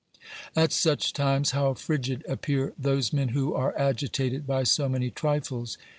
[0.55, 5.77] At such times how frigid appear those men who are agitated by so many trifles